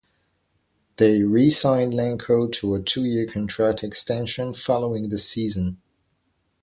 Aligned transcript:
They 0.95 1.21
re-signed 1.21 1.93
Langkow 1.93 2.51
to 2.53 2.73
a 2.73 2.81
two-year 2.81 3.27
contract 3.27 3.83
extension 3.83 4.55
following 4.55 5.09
the 5.09 5.19
season. 5.19 5.77